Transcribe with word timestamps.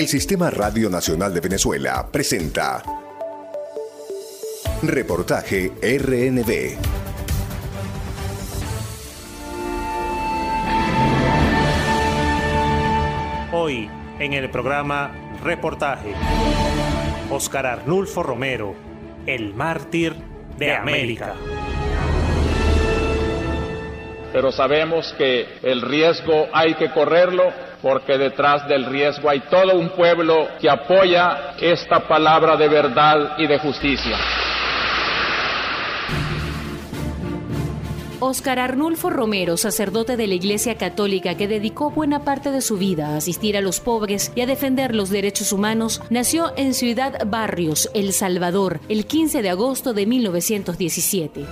El 0.00 0.08
Sistema 0.08 0.48
Radio 0.48 0.88
Nacional 0.88 1.34
de 1.34 1.40
Venezuela 1.40 2.08
presenta 2.10 2.82
Reportaje 4.82 5.72
RNB. 5.82 6.78
Hoy, 13.52 13.90
en 14.18 14.32
el 14.32 14.48
programa 14.48 15.36
Reportaje, 15.44 16.14
Oscar 17.30 17.66
Arnulfo 17.66 18.22
Romero, 18.22 18.74
el 19.26 19.52
mártir 19.52 20.14
de 20.56 20.76
América 20.76 21.34
pero 24.32 24.52
sabemos 24.52 25.12
que 25.18 25.46
el 25.62 25.82
riesgo 25.82 26.46
hay 26.52 26.74
que 26.74 26.90
correrlo 26.90 27.52
porque 27.82 28.18
detrás 28.18 28.66
del 28.68 28.86
riesgo 28.86 29.28
hay 29.28 29.40
todo 29.40 29.76
un 29.76 29.90
pueblo 29.90 30.48
que 30.60 30.68
apoya 30.68 31.54
esta 31.60 32.06
palabra 32.06 32.56
de 32.56 32.68
verdad 32.68 33.38
y 33.38 33.46
de 33.46 33.58
justicia. 33.58 34.16
Oscar 38.22 38.58
Arnulfo 38.58 39.08
Romero, 39.08 39.56
sacerdote 39.56 40.18
de 40.18 40.26
la 40.26 40.34
Iglesia 40.34 40.76
Católica 40.76 41.36
que 41.36 41.48
dedicó 41.48 41.90
buena 41.90 42.22
parte 42.22 42.50
de 42.50 42.60
su 42.60 42.76
vida 42.76 43.08
a 43.08 43.16
asistir 43.16 43.56
a 43.56 43.62
los 43.62 43.80
pobres 43.80 44.30
y 44.34 44.42
a 44.42 44.46
defender 44.46 44.94
los 44.94 45.08
derechos 45.08 45.52
humanos, 45.52 46.02
nació 46.10 46.52
en 46.56 46.74
Ciudad 46.74 47.26
Barrios, 47.26 47.90
El 47.94 48.12
Salvador, 48.12 48.80
el 48.90 49.06
15 49.06 49.40
de 49.40 49.48
agosto 49.48 49.94
de 49.94 50.04
1917. 50.04 51.46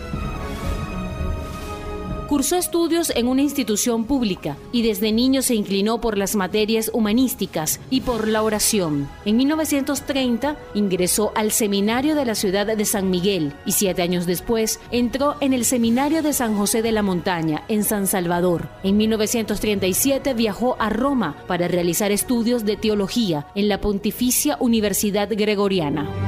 Cursó 2.28 2.56
estudios 2.56 3.10
en 3.16 3.27
una 3.27 3.41
institución 3.41 4.05
pública 4.05 4.59
y 4.70 4.82
desde 4.82 5.12
niño 5.12 5.41
se 5.41 5.55
inclinó 5.55 5.98
por 6.02 6.18
las 6.18 6.37
materias 6.37 6.91
humanísticas 6.92 7.80
y 7.88 8.02
por 8.02 8.28
la 8.28 8.42
oración. 8.42 9.09
En 9.24 9.38
1930 9.38 10.59
ingresó 10.74 11.32
al 11.35 11.52
seminario 11.52 12.15
de 12.15 12.26
la 12.26 12.35
ciudad 12.35 12.66
de 12.66 12.85
San 12.85 13.09
Miguel 13.09 13.54
y 13.65 13.73
siete 13.73 14.02
años 14.02 14.26
después 14.26 14.79
entró 14.90 15.37
en 15.40 15.54
el 15.54 15.65
seminario 15.65 16.23
de 16.23 16.35
San 16.35 16.54
José 16.54 16.82
de 16.82 16.93
la 16.93 17.01
Montaña 17.01 17.65
en 17.68 17.82
San 17.82 18.07
Salvador. 18.07 18.68
En 18.82 18.98
1937 18.98 20.35
viajó 20.35 20.76
a 20.79 20.90
Roma 20.90 21.35
para 21.46 21.66
realizar 21.66 22.13
estudios 22.13 22.66
de 22.66 22.76
teología 22.76 23.46
en 23.54 23.68
la 23.68 23.80
Pontificia 23.80 24.59
Universidad 24.60 25.30
Gregoriana. 25.30 26.27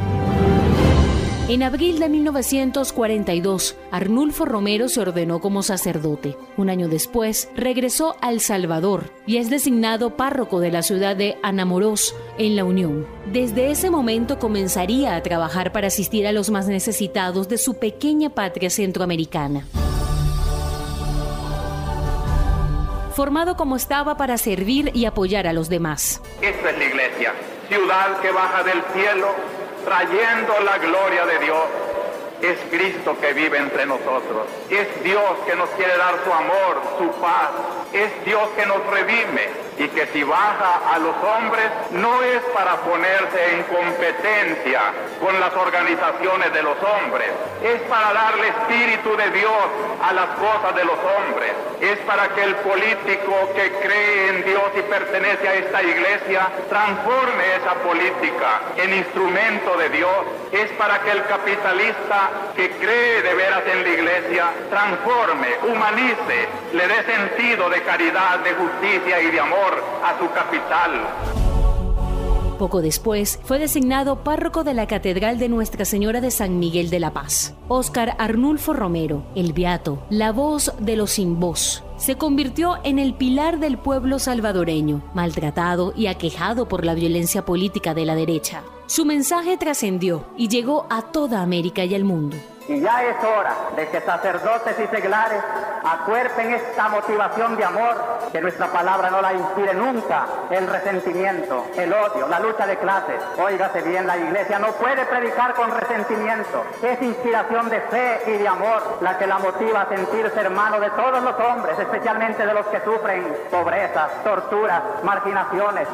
En 1.51 1.65
abril 1.65 1.99
de 1.99 2.09
1942, 2.09 3.77
Arnulfo 3.91 4.45
Romero 4.45 4.89
se 4.89 5.01
ordenó 5.01 5.41
como 5.41 5.65
sacerdote. 5.65 6.37
Un 6.57 6.71
año 6.71 6.87
después, 6.87 7.49
regresó 7.57 8.15
a 8.21 8.31
El 8.31 8.41
Salvador 8.41 9.11
y 9.27 9.39
es 9.39 9.51
designado 9.51 10.17
párroco 10.17 10.61
de 10.61 10.71
la 10.71 10.85
ciudad 10.85 11.17
de 11.17 11.39
Anamorós, 11.43 12.15
en 12.39 12.55
la 12.55 12.63
Unión. 12.63 13.05
Desde 13.33 13.73
ese 13.73 13.91
momento 13.91 14.39
comenzaría 14.39 15.17
a 15.17 15.25
trabajar 15.25 15.73
para 15.73 15.89
asistir 15.89 16.25
a 16.29 16.31
los 16.31 16.51
más 16.51 16.69
necesitados 16.69 17.49
de 17.49 17.59
su 17.59 17.81
pequeña 17.81 18.31
patria 18.31 18.71
centroamericana. 18.71 19.67
Formado 23.13 23.57
como 23.57 23.75
estaba 23.75 24.17
para 24.17 24.39
servir 24.39 24.93
y 24.95 25.05
apoyar 25.05 25.49
a 25.49 25.53
los 25.53 25.69
demás. 25.69 26.23
Esta 26.41 26.71
es 26.71 26.79
la 26.79 26.85
iglesia, 26.85 27.35
ciudad 27.69 28.21
que 28.21 28.31
baja 28.31 28.63
del 28.63 28.81
cielo 28.95 29.60
trayendo 29.85 30.61
la 30.61 30.79
gloria 30.79 31.27
de 31.27 31.39
Dios. 31.39 31.65
Es 32.43 32.59
Cristo 32.71 33.17
que 33.21 33.33
vive 33.35 33.59
entre 33.59 33.85
nosotros. 33.85 34.47
Es 34.71 35.03
Dios 35.03 35.31
que 35.47 35.55
nos 35.57 35.69
quiere 35.71 35.97
dar 35.97 36.15
su 36.25 36.33
amor, 36.33 36.83
su 36.99 37.21
paz. 37.21 37.51
Es 37.93 38.25
Dios 38.25 38.49
que 38.57 38.65
nos 38.67 38.87
redime 38.87 39.70
y 39.81 39.89
que 39.89 40.07
si 40.09 40.23
baja 40.23 40.93
a 40.93 40.99
los 40.99 41.17
hombres 41.25 41.65
no 41.93 42.23
es 42.23 42.43
para 42.53 42.77
ponerse 42.77 43.55
en 43.55 43.63
competencia 43.63 44.81
con 45.19 45.41
las 45.41 45.55
organizaciones 45.55 46.53
de 46.53 46.63
los 46.63 46.77
hombres, 46.83 47.31
es 47.63 47.81
para 47.89 48.13
darle 48.13 48.49
espíritu 48.49 49.17
de 49.17 49.31
Dios 49.31 49.65
a 50.03 50.13
las 50.13 50.27
cosas 50.37 50.75
de 50.77 50.85
los 50.85 50.99
hombres, 50.99 51.53
es 51.81 51.97
para 52.01 52.29
que 52.29 52.43
el 52.45 52.57
político 52.57 53.33
que 53.57 53.73
cree 53.81 54.29
en 54.29 54.45
Dios 54.45 54.69
y 54.77 54.83
pertenece 54.83 55.49
a 55.49 55.55
esta 55.55 55.83
iglesia 55.83 56.49
transforme 56.69 57.57
esa 57.57 57.75
política 57.77 58.61
en 58.77 58.93
instrumento 58.93 59.79
de 59.79 59.89
Dios, 59.89 60.27
es 60.53 60.71
para 60.73 60.99
que 61.01 61.11
el 61.11 61.25
capitalista 61.25 62.31
que 62.55 62.71
cree 62.73 63.23
de 63.23 63.35
veras 63.35 63.63
en 63.67 63.83
la 63.83 63.89
iglesia 63.89 64.45
transforme, 64.69 65.49
humanice, 65.73 66.49
le 66.75 66.87
dé 66.87 67.03
sentido 67.05 67.71
de 67.71 67.83
caridad, 67.83 68.41
de 68.41 68.53
justicia 68.53 69.23
y 69.23 69.31
de 69.31 69.41
amor 69.41 69.70
a 70.03 70.19
su 70.19 70.29
capital. 70.31 71.51
Poco 72.61 72.83
después 72.83 73.41
fue 73.45 73.59
designado 73.59 74.23
párroco 74.23 74.65
de 74.65 74.75
la 74.75 74.87
Catedral 74.87 75.39
de 75.39 75.49
Nuestra 75.49 75.87
Señora 75.87 76.21
de 76.21 76.31
San 76.31 76.59
Miguel 76.59 76.91
de 76.91 77.01
la 77.01 77.11
Paz. 77.11 77.55
Óscar 77.69 78.17
Arnulfo 78.19 78.75
Romero, 78.75 79.25
el 79.35 79.55
Beato, 79.55 80.03
la 80.11 80.31
voz 80.31 80.75
de 80.79 80.95
los 80.95 81.13
sin 81.13 81.41
voz, 81.41 81.83
se 81.97 82.17
convirtió 82.17 82.77
en 82.85 82.99
el 82.99 83.15
pilar 83.15 83.61
del 83.61 83.79
pueblo 83.79 84.19
salvadoreño, 84.19 85.03
maltratado 85.15 85.95
y 85.97 86.09
aquejado 86.09 86.69
por 86.69 86.85
la 86.85 86.93
violencia 86.93 87.47
política 87.47 87.95
de 87.95 88.05
la 88.05 88.15
derecha. 88.15 88.63
Su 88.85 89.07
mensaje 89.07 89.57
trascendió 89.57 90.27
y 90.37 90.49
llegó 90.49 90.87
a 90.91 91.01
toda 91.13 91.41
América 91.41 91.87
y 91.87 91.95
el 91.95 92.05
mundo. 92.05 92.37
Y 92.71 92.79
ya 92.79 93.03
es 93.03 93.17
hora 93.25 93.53
de 93.75 93.89
que 93.89 94.01
sacerdotes 94.01 94.79
y 94.79 94.87
seglares 94.87 95.43
acuerpen 95.83 96.55
esta 96.55 96.89
motivación 96.89 97.57
de 97.57 97.65
amor, 97.65 97.97
que 98.31 98.41
nuestra 98.41 98.69
palabra 98.69 99.11
no 99.11 99.21
la 99.21 99.33
inspire 99.33 99.75
nunca 99.75 100.25
el 100.51 100.69
resentimiento, 100.69 101.67
el 101.77 101.93
odio, 101.93 102.29
la 102.29 102.39
lucha 102.39 102.69
de 102.69 102.79
clases. 102.79 103.21
Óigase 103.37 103.83
bien, 103.83 104.07
la 104.07 104.17
iglesia 104.17 104.61
no 104.61 104.69
puede 104.75 105.05
predicar 105.07 105.55
con 105.55 105.77
resentimiento. 105.77 106.65
Es 106.81 107.03
inspiración 107.03 107.69
de 107.71 107.81
fe 107.81 108.23
y 108.29 108.39
de 108.39 108.47
amor 108.47 108.99
la 109.01 109.19
que 109.19 109.27
la 109.27 109.41
motiva 109.41 109.81
a 109.81 109.89
sentirse 109.89 110.39
hermano 110.39 110.79
de 110.79 110.91
todos 110.91 111.25
los 111.25 111.41
hombres, 111.41 111.77
especialmente 111.77 112.47
de 112.47 112.55
los 112.55 112.67
que 112.67 112.81
sufren 112.83 113.37
pobrezas, 113.51 114.23
torturas, 114.23 114.81
marginaciones 115.03 115.89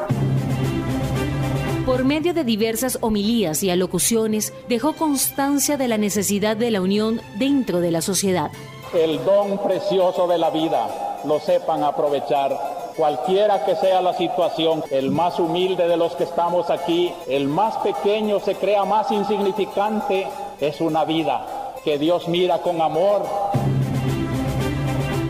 por 1.87 2.03
medio 2.03 2.33
de 2.33 2.43
diversas 2.43 2.97
homilías 2.99 3.63
y 3.63 3.69
alocuciones, 3.69 4.53
dejó 4.67 4.91
constancia 4.91 5.77
de 5.77 5.87
la 5.87 5.97
necesidad 5.97 6.57
de 6.57 6.69
la 6.69 6.81
unión 6.81 7.21
dentro 7.39 7.79
de 7.79 7.91
la 7.91 8.01
sociedad. 8.01 8.51
El 8.93 9.23
don 9.23 9.57
precioso 9.59 10.27
de 10.27 10.37
la 10.37 10.49
vida 10.49 11.21
lo 11.23 11.39
sepan 11.39 11.85
aprovechar. 11.85 12.51
Cualquiera 12.97 13.63
que 13.63 13.77
sea 13.77 14.01
la 14.01 14.13
situación, 14.17 14.83
el 14.91 15.11
más 15.11 15.39
humilde 15.39 15.87
de 15.87 15.95
los 15.95 16.13
que 16.17 16.25
estamos 16.25 16.69
aquí, 16.69 17.13
el 17.29 17.47
más 17.47 17.77
pequeño 17.77 18.41
se 18.41 18.55
crea 18.55 18.83
más 18.83 19.09
insignificante, 19.09 20.27
es 20.59 20.81
una 20.81 21.05
vida 21.05 21.73
que 21.85 21.97
Dios 21.97 22.27
mira 22.27 22.57
con 22.57 22.81
amor 22.81 23.23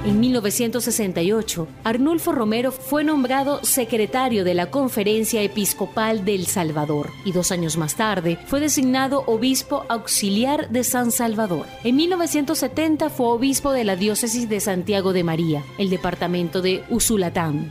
en 0.07 0.22
1968, 0.22 1.68
Arnulfo 1.84 2.31
Romero 2.31 2.72
fue 2.72 3.03
nombrado 3.03 3.63
secretario 3.66 4.45
de 4.45 4.53
la 4.53 4.72
Conferencia 4.72 5.41
Episcopal 5.41 6.23
del 6.23 6.45
Salvador 6.45 7.09
y 7.25 7.34
dos 7.34 7.51
años 7.51 7.75
más 7.75 7.95
tarde 7.95 8.40
fue 8.46 8.62
designado 8.62 9.23
obispo 9.28 9.84
auxiliar 9.90 10.69
de 10.69 10.85
San 10.85 11.12
Salvador. 11.12 11.66
En 11.84 11.97
1970 11.97 13.09
fue 13.09 13.28
obispo 13.28 13.72
de 13.73 13.84
la 13.84 13.97
diócesis 13.97 14.47
de 14.47 14.62
Santiago 14.62 15.12
de 15.12 15.25
María, 15.25 15.63
el 15.78 15.90
departamento 15.90 16.62
de 16.62 16.84
Usulatán. 16.90 17.69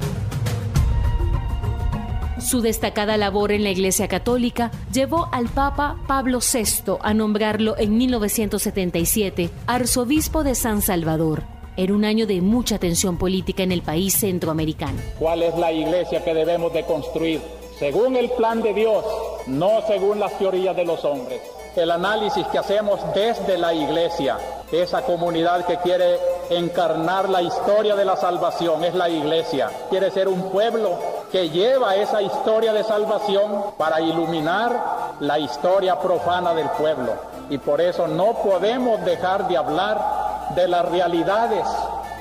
Su 2.38 2.60
destacada 2.60 3.16
labor 3.16 3.50
en 3.50 3.64
la 3.64 3.70
Iglesia 3.70 4.08
Católica 4.08 4.70
llevó 4.92 5.28
al 5.32 5.48
Papa 5.48 5.96
Pablo 6.06 6.40
VI 6.40 6.98
a 7.00 7.14
nombrarlo 7.14 7.76
en 7.78 7.96
1977 7.96 9.48
arzobispo 9.66 10.44
de 10.44 10.54
San 10.54 10.82
Salvador 10.82 11.55
era 11.76 11.92
un 11.92 12.04
año 12.04 12.26
de 12.26 12.40
mucha 12.40 12.78
tensión 12.78 13.18
política 13.18 13.62
en 13.62 13.72
el 13.72 13.82
país 13.82 14.14
centroamericano. 14.14 14.98
¿Cuál 15.18 15.42
es 15.42 15.56
la 15.58 15.72
iglesia 15.72 16.24
que 16.24 16.32
debemos 16.32 16.72
de 16.72 16.84
construir? 16.84 17.40
Según 17.78 18.16
el 18.16 18.30
plan 18.30 18.62
de 18.62 18.72
Dios, 18.72 19.04
no 19.46 19.82
según 19.86 20.18
las 20.18 20.38
teorías 20.38 20.74
de 20.74 20.86
los 20.86 21.04
hombres. 21.04 21.42
El 21.76 21.90
análisis 21.90 22.46
que 22.46 22.56
hacemos 22.56 22.98
desde 23.14 23.58
la 23.58 23.74
iglesia, 23.74 24.38
esa 24.72 25.02
comunidad 25.02 25.66
que 25.66 25.76
quiere 25.76 26.16
encarnar 26.48 27.28
la 27.28 27.42
historia 27.42 27.94
de 27.94 28.06
la 28.06 28.16
salvación, 28.16 28.82
es 28.82 28.94
la 28.94 29.10
iglesia. 29.10 29.70
Quiere 29.90 30.10
ser 30.10 30.28
un 30.28 30.50
pueblo 30.50 30.98
que 31.30 31.50
lleva 31.50 31.96
esa 31.96 32.22
historia 32.22 32.72
de 32.72 32.82
salvación 32.82 33.74
para 33.76 34.00
iluminar 34.00 35.16
la 35.20 35.38
historia 35.38 36.00
profana 36.00 36.54
del 36.54 36.70
pueblo. 36.70 37.12
Y 37.50 37.58
por 37.58 37.82
eso 37.82 38.08
no 38.08 38.42
podemos 38.42 39.04
dejar 39.04 39.46
de 39.46 39.58
hablar 39.58 40.25
de 40.54 40.68
las 40.68 40.84
realidades 40.88 41.66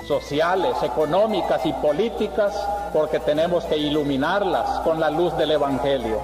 sociales, 0.07 0.75
económicas 0.83 1.65
y 1.65 1.73
políticas, 1.73 2.53
porque 2.93 3.19
tenemos 3.19 3.65
que 3.65 3.77
iluminarlas 3.77 4.79
con 4.81 4.99
la 4.99 5.09
luz 5.09 5.35
del 5.37 5.51
Evangelio. 5.51 6.21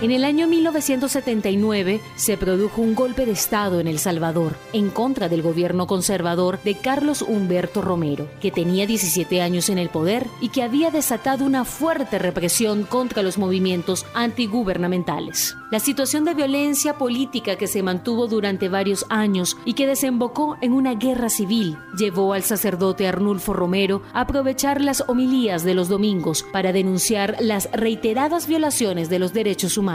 En 0.00 0.12
el 0.12 0.22
año 0.22 0.46
1979 0.46 2.00
se 2.14 2.36
produjo 2.36 2.80
un 2.80 2.94
golpe 2.94 3.26
de 3.26 3.32
Estado 3.32 3.80
en 3.80 3.88
El 3.88 3.98
Salvador 3.98 4.54
en 4.72 4.90
contra 4.90 5.28
del 5.28 5.42
gobierno 5.42 5.88
conservador 5.88 6.62
de 6.62 6.76
Carlos 6.76 7.22
Humberto 7.22 7.82
Romero, 7.82 8.30
que 8.40 8.52
tenía 8.52 8.86
17 8.86 9.42
años 9.42 9.68
en 9.70 9.78
el 9.78 9.88
poder 9.88 10.28
y 10.40 10.50
que 10.50 10.62
había 10.62 10.92
desatado 10.92 11.44
una 11.44 11.64
fuerte 11.64 12.20
represión 12.20 12.84
contra 12.84 13.24
los 13.24 13.38
movimientos 13.38 14.06
antigubernamentales. 14.14 15.56
La 15.72 15.80
situación 15.80 16.24
de 16.24 16.34
violencia 16.34 16.96
política 16.96 17.56
que 17.56 17.66
se 17.66 17.82
mantuvo 17.82 18.28
durante 18.28 18.68
varios 18.68 19.04
años 19.08 19.56
y 19.64 19.74
que 19.74 19.88
desembocó 19.88 20.58
en 20.60 20.74
una 20.74 20.94
guerra 20.94 21.28
civil 21.28 21.76
llevó 21.98 22.34
al 22.34 22.44
sacerdote 22.44 23.08
Arnulfo 23.08 23.52
Romero 23.52 24.02
a 24.12 24.20
aprovechar 24.20 24.80
las 24.80 25.02
homilías 25.08 25.64
de 25.64 25.74
los 25.74 25.88
domingos 25.88 26.44
para 26.52 26.72
denunciar 26.72 27.36
las 27.40 27.68
reiteradas 27.72 28.46
violaciones 28.46 29.10
de 29.10 29.18
los 29.18 29.32
derechos 29.32 29.76
humanos 29.76 29.87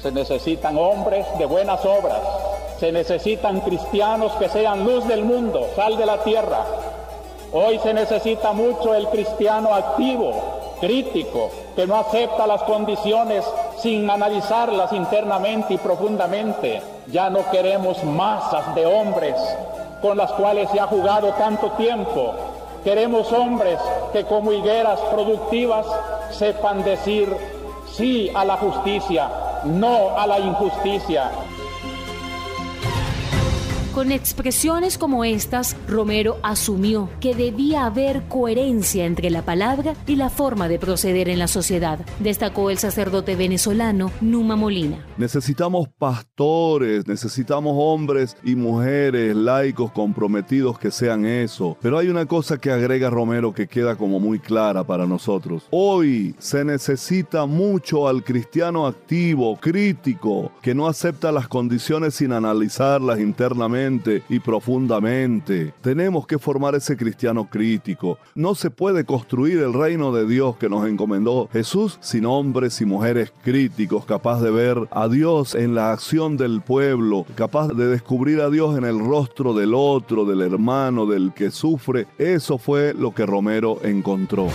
se 0.00 0.12
necesitan 0.12 0.78
hombres 0.78 1.26
de 1.38 1.46
buenas 1.46 1.84
obras. 1.84 2.20
Se 2.78 2.92
necesitan 2.92 3.60
cristianos 3.62 4.30
que 4.34 4.48
sean 4.48 4.84
luz 4.84 5.08
del 5.08 5.24
mundo, 5.24 5.66
sal 5.74 5.96
de 5.96 6.06
la 6.06 6.22
tierra. 6.22 6.64
Hoy 7.52 7.80
se 7.80 7.92
necesita 7.92 8.52
mucho 8.52 8.94
el 8.94 9.08
cristiano 9.08 9.74
activo, 9.74 10.76
crítico, 10.80 11.50
que 11.74 11.84
no 11.84 11.96
acepta 11.96 12.46
las 12.46 12.62
condiciones 12.62 13.44
sin 13.78 14.08
analizarlas 14.08 14.92
internamente 14.92 15.74
y 15.74 15.78
profundamente. 15.78 16.80
Ya 17.08 17.28
no 17.28 17.50
queremos 17.50 18.04
masas 18.04 18.72
de 18.76 18.86
hombres 18.86 19.34
con 20.00 20.16
las 20.16 20.30
cuales 20.32 20.70
se 20.70 20.78
ha 20.78 20.86
jugado 20.86 21.32
tanto 21.32 21.72
tiempo. 21.72 22.34
Queremos 22.84 23.32
hombres 23.32 23.80
que 24.12 24.24
como 24.24 24.52
higueras 24.52 25.00
productivas 25.10 25.86
sepan 26.30 26.84
decir 26.84 27.34
sí 27.96 28.30
a 28.34 28.44
la 28.44 28.56
justicia, 28.56 29.30
no 29.64 30.18
a 30.18 30.26
la 30.26 30.38
injusticia. 30.40 31.30
Con 33.94 34.10
expresiones 34.10 34.98
como 34.98 35.24
estas, 35.24 35.76
Romero 35.86 36.38
asumió 36.42 37.08
que 37.20 37.36
debía 37.36 37.86
haber 37.86 38.24
coherencia 38.24 39.04
entre 39.04 39.30
la 39.30 39.42
palabra 39.42 39.94
y 40.08 40.16
la 40.16 40.30
forma 40.30 40.66
de 40.66 40.80
proceder 40.80 41.28
en 41.28 41.38
la 41.38 41.46
sociedad, 41.46 42.00
destacó 42.18 42.70
el 42.70 42.78
sacerdote 42.78 43.36
venezolano 43.36 44.10
Numa 44.20 44.56
Molina. 44.56 44.98
Necesitamos 45.16 45.86
pastores, 45.96 47.06
necesitamos 47.06 47.72
hombres 47.78 48.36
y 48.42 48.56
mujeres 48.56 49.36
laicos 49.36 49.92
comprometidos 49.92 50.76
que 50.76 50.90
sean 50.90 51.24
eso. 51.24 51.76
Pero 51.80 51.96
hay 51.96 52.08
una 52.08 52.26
cosa 52.26 52.58
que 52.58 52.72
agrega 52.72 53.10
Romero 53.10 53.54
que 53.54 53.68
queda 53.68 53.94
como 53.94 54.18
muy 54.18 54.40
clara 54.40 54.82
para 54.82 55.06
nosotros. 55.06 55.68
Hoy 55.70 56.34
se 56.40 56.64
necesita 56.64 57.46
mucho 57.46 58.08
al 58.08 58.24
cristiano 58.24 58.88
activo, 58.88 59.56
crítico, 59.56 60.50
que 60.62 60.74
no 60.74 60.88
acepta 60.88 61.30
las 61.30 61.46
condiciones 61.46 62.16
sin 62.16 62.32
analizarlas 62.32 63.20
internamente 63.20 63.83
y 64.30 64.40
profundamente. 64.40 65.74
Tenemos 65.82 66.26
que 66.26 66.38
formar 66.38 66.74
ese 66.74 66.96
cristiano 66.96 67.48
crítico. 67.50 68.18
No 68.34 68.54
se 68.54 68.70
puede 68.70 69.04
construir 69.04 69.58
el 69.58 69.74
reino 69.74 70.10
de 70.10 70.26
Dios 70.26 70.56
que 70.56 70.70
nos 70.70 70.88
encomendó 70.88 71.48
Jesús 71.52 71.98
sin 72.00 72.24
hombres 72.24 72.80
y 72.80 72.86
mujeres 72.86 73.32
críticos, 73.42 74.06
capaz 74.06 74.40
de 74.40 74.50
ver 74.50 74.88
a 74.90 75.08
Dios 75.08 75.54
en 75.54 75.74
la 75.74 75.92
acción 75.92 76.38
del 76.38 76.62
pueblo, 76.62 77.26
capaz 77.34 77.68
de 77.68 77.88
descubrir 77.88 78.40
a 78.40 78.48
Dios 78.48 78.78
en 78.78 78.84
el 78.84 78.98
rostro 78.98 79.52
del 79.52 79.74
otro, 79.74 80.24
del 80.24 80.40
hermano, 80.40 81.04
del 81.04 81.34
que 81.34 81.50
sufre. 81.50 82.06
Eso 82.16 82.56
fue 82.56 82.94
lo 82.94 83.14
que 83.14 83.26
Romero 83.26 83.80
encontró. 83.82 84.48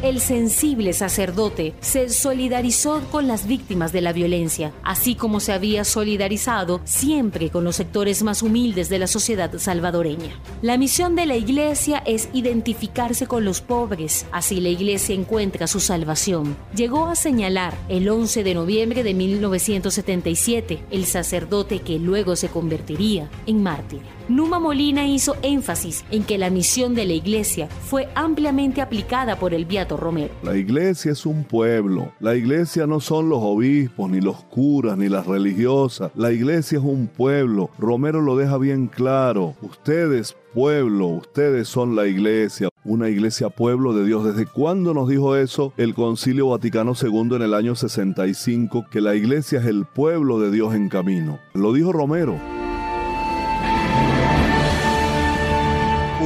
El 0.00 0.20
sensible 0.20 0.92
sacerdote 0.92 1.74
se 1.80 2.08
solidarizó 2.08 3.02
con 3.10 3.26
las 3.26 3.48
víctimas 3.48 3.92
de 3.92 4.00
la 4.00 4.12
violencia, 4.12 4.72
así 4.84 5.16
como 5.16 5.40
se 5.40 5.52
había 5.52 5.82
solidarizado 5.82 6.80
siempre 6.84 7.50
con 7.50 7.64
los 7.64 7.74
sectores 7.74 8.22
más 8.22 8.44
humildes 8.44 8.88
de 8.90 9.00
la 9.00 9.08
sociedad 9.08 9.50
salvadoreña. 9.58 10.40
La 10.62 10.78
misión 10.78 11.16
de 11.16 11.26
la 11.26 11.34
iglesia 11.34 12.00
es 12.06 12.28
identificarse 12.32 13.26
con 13.26 13.44
los 13.44 13.60
pobres, 13.60 14.26
así 14.30 14.60
la 14.60 14.68
iglesia 14.68 15.16
encuentra 15.16 15.66
su 15.66 15.80
salvación. 15.80 16.56
Llegó 16.76 17.06
a 17.06 17.16
señalar 17.16 17.76
el 17.88 18.08
11 18.08 18.44
de 18.44 18.54
noviembre 18.54 19.02
de 19.02 19.14
1977 19.14 20.78
el 20.92 21.06
sacerdote 21.06 21.80
que 21.80 21.98
luego 21.98 22.36
se 22.36 22.48
convertiría 22.48 23.28
en 23.46 23.64
mártir. 23.64 24.17
Numa 24.28 24.58
Molina 24.58 25.06
hizo 25.06 25.36
énfasis 25.40 26.04
en 26.10 26.22
que 26.22 26.36
la 26.36 26.50
misión 26.50 26.94
de 26.94 27.06
la 27.06 27.14
iglesia 27.14 27.66
fue 27.66 28.08
ampliamente 28.14 28.82
aplicada 28.82 29.38
por 29.38 29.54
el 29.54 29.64
Beato 29.64 29.96
Romero. 29.96 30.34
La 30.42 30.54
iglesia 30.54 31.12
es 31.12 31.24
un 31.24 31.44
pueblo. 31.44 32.12
La 32.20 32.36
iglesia 32.36 32.86
no 32.86 33.00
son 33.00 33.30
los 33.30 33.38
obispos, 33.40 34.10
ni 34.10 34.20
los 34.20 34.44
curas, 34.44 34.98
ni 34.98 35.08
las 35.08 35.26
religiosas. 35.26 36.10
La 36.14 36.30
iglesia 36.30 36.78
es 36.78 36.84
un 36.84 37.06
pueblo. 37.06 37.70
Romero 37.78 38.20
lo 38.20 38.36
deja 38.36 38.58
bien 38.58 38.88
claro. 38.88 39.54
Ustedes, 39.62 40.36
pueblo, 40.52 41.06
ustedes 41.06 41.66
son 41.66 41.96
la 41.96 42.06
iglesia, 42.06 42.68
una 42.84 43.08
iglesia 43.08 43.48
pueblo 43.48 43.94
de 43.94 44.04
Dios. 44.04 44.24
¿Desde 44.24 44.44
cuándo 44.44 44.92
nos 44.92 45.08
dijo 45.08 45.36
eso 45.36 45.72
el 45.78 45.94
Concilio 45.94 46.48
Vaticano 46.48 46.92
II 47.00 47.36
en 47.36 47.42
el 47.42 47.54
año 47.54 47.74
65? 47.74 48.86
Que 48.90 49.00
la 49.00 49.14
iglesia 49.14 49.60
es 49.60 49.66
el 49.66 49.86
pueblo 49.86 50.38
de 50.38 50.50
Dios 50.50 50.74
en 50.74 50.90
camino. 50.90 51.38
Lo 51.54 51.72
dijo 51.72 51.92
Romero. 51.92 52.57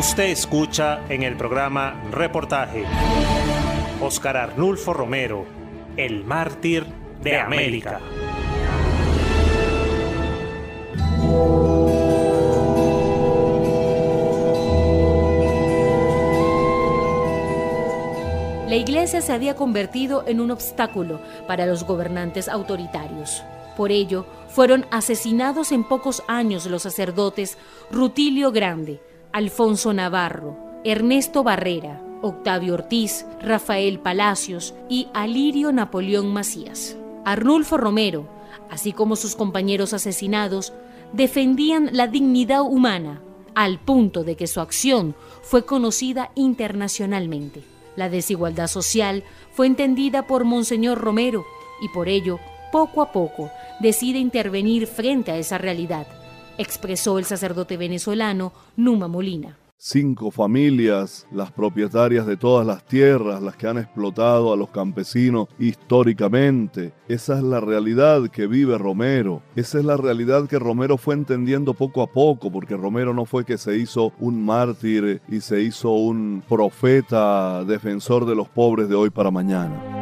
Usted 0.02 0.30
escucha 0.30 1.04
en 1.08 1.22
el 1.22 1.36
programa 1.36 2.02
Reportaje 2.10 2.84
Oscar 4.00 4.36
Arnulfo 4.36 4.92
Romero, 4.92 5.46
el 5.96 6.24
mártir 6.24 6.84
de 7.22 7.38
América. 7.38 8.00
La 18.68 18.74
iglesia 18.74 19.20
se 19.20 19.32
había 19.32 19.54
convertido 19.54 20.24
en 20.26 20.40
un 20.40 20.50
obstáculo 20.50 21.20
para 21.46 21.64
los 21.64 21.84
gobernantes 21.84 22.48
autoritarios. 22.48 23.44
Por 23.76 23.92
ello, 23.92 24.26
fueron 24.48 24.84
asesinados 24.90 25.70
en 25.70 25.84
pocos 25.84 26.24
años 26.26 26.66
los 26.66 26.82
sacerdotes 26.82 27.56
Rutilio 27.92 28.50
Grande, 28.50 29.00
Alfonso 29.32 29.94
Navarro, 29.94 30.58
Ernesto 30.84 31.42
Barrera, 31.42 32.02
Octavio 32.20 32.74
Ortiz, 32.74 33.24
Rafael 33.40 33.98
Palacios 33.98 34.74
y 34.90 35.08
Alirio 35.14 35.72
Napoleón 35.72 36.30
Macías. 36.34 36.98
Arnulfo 37.24 37.78
Romero, 37.78 38.28
así 38.68 38.92
como 38.92 39.16
sus 39.16 39.34
compañeros 39.34 39.94
asesinados, 39.94 40.74
defendían 41.14 41.88
la 41.92 42.08
dignidad 42.08 42.60
humana 42.60 43.22
al 43.54 43.78
punto 43.78 44.22
de 44.22 44.36
que 44.36 44.46
su 44.46 44.60
acción 44.60 45.14
fue 45.40 45.64
conocida 45.64 46.30
internacionalmente. 46.34 47.62
La 47.96 48.10
desigualdad 48.10 48.66
social 48.66 49.24
fue 49.52 49.66
entendida 49.66 50.26
por 50.26 50.44
Monseñor 50.44 50.98
Romero 50.98 51.46
y 51.82 51.88
por 51.88 52.10
ello, 52.10 52.38
poco 52.70 53.00
a 53.00 53.12
poco, 53.12 53.50
decide 53.80 54.18
intervenir 54.18 54.86
frente 54.86 55.30
a 55.30 55.38
esa 55.38 55.56
realidad 55.56 56.06
expresó 56.58 57.18
el 57.18 57.24
sacerdote 57.24 57.76
venezolano 57.76 58.52
Numa 58.76 59.08
Molina. 59.08 59.56
Cinco 59.84 60.30
familias, 60.30 61.26
las 61.32 61.50
propietarias 61.50 62.24
de 62.24 62.36
todas 62.36 62.64
las 62.64 62.86
tierras, 62.86 63.42
las 63.42 63.56
que 63.56 63.66
han 63.66 63.78
explotado 63.78 64.52
a 64.52 64.56
los 64.56 64.70
campesinos 64.70 65.48
históricamente. 65.58 66.92
Esa 67.08 67.36
es 67.38 67.42
la 67.42 67.58
realidad 67.58 68.28
que 68.28 68.46
vive 68.46 68.78
Romero. 68.78 69.42
Esa 69.56 69.80
es 69.80 69.84
la 69.84 69.96
realidad 69.96 70.46
que 70.46 70.60
Romero 70.60 70.98
fue 70.98 71.16
entendiendo 71.16 71.74
poco 71.74 72.00
a 72.02 72.06
poco, 72.06 72.52
porque 72.52 72.76
Romero 72.76 73.12
no 73.12 73.24
fue 73.24 73.44
que 73.44 73.58
se 73.58 73.76
hizo 73.76 74.12
un 74.20 74.44
mártir 74.44 75.20
y 75.28 75.40
se 75.40 75.60
hizo 75.60 75.90
un 75.90 76.44
profeta 76.48 77.64
defensor 77.64 78.24
de 78.24 78.36
los 78.36 78.48
pobres 78.48 78.88
de 78.88 78.94
hoy 78.94 79.10
para 79.10 79.32
mañana. 79.32 80.01